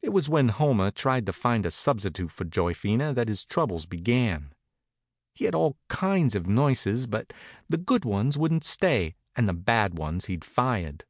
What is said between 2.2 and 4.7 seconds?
for Joyphena that his troubles began.